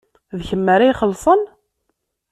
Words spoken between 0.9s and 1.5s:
ixellṣen?